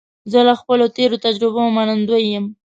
زه 0.31 0.39
له 0.47 0.53
خپلو 0.59 0.85
تېرو 0.97 1.17
تجربو 1.25 1.61
منندوی 1.75 2.23
یم. 2.33 2.45